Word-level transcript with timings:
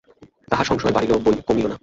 তাঁহার 0.51 0.65
সংশয় 0.65 0.93
বাড়িল 0.93 1.11
বৈ 1.25 1.35
কমিল 1.47 1.65
না। 1.67 1.77